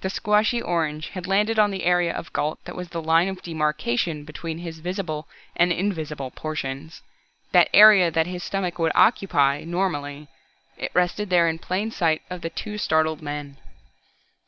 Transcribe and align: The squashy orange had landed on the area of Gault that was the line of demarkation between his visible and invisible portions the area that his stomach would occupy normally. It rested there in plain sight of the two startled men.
The 0.00 0.10
squashy 0.10 0.60
orange 0.60 1.10
had 1.10 1.28
landed 1.28 1.56
on 1.56 1.70
the 1.70 1.84
area 1.84 2.12
of 2.12 2.32
Gault 2.32 2.58
that 2.64 2.74
was 2.74 2.88
the 2.88 3.00
line 3.00 3.28
of 3.28 3.42
demarkation 3.42 4.24
between 4.24 4.58
his 4.58 4.80
visible 4.80 5.28
and 5.54 5.70
invisible 5.72 6.32
portions 6.32 7.00
the 7.52 7.72
area 7.72 8.10
that 8.10 8.26
his 8.26 8.42
stomach 8.42 8.80
would 8.80 8.90
occupy 8.96 9.62
normally. 9.62 10.26
It 10.76 10.90
rested 10.94 11.30
there 11.30 11.46
in 11.48 11.60
plain 11.60 11.92
sight 11.92 12.22
of 12.28 12.40
the 12.40 12.50
two 12.50 12.76
startled 12.76 13.22
men. 13.22 13.56